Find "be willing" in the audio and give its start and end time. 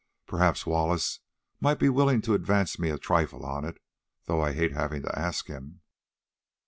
1.77-2.23